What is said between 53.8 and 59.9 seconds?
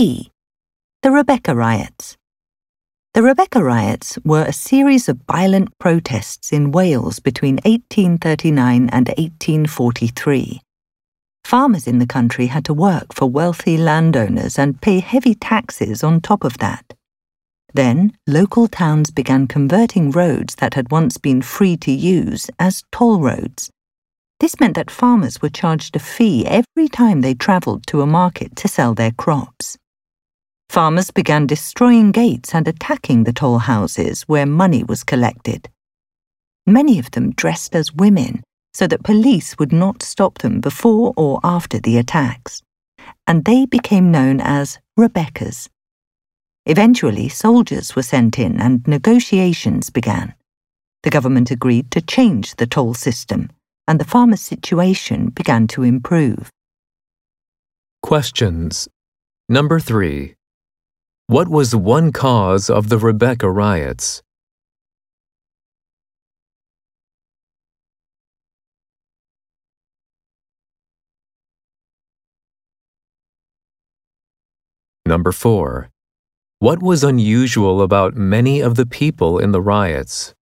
and the farmers' situation began to improve. Questions. Number